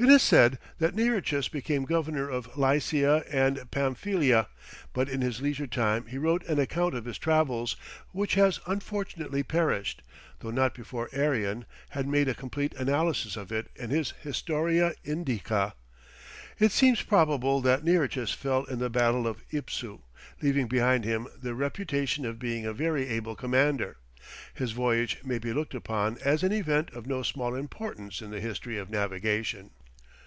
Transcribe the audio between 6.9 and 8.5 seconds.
of his travels, which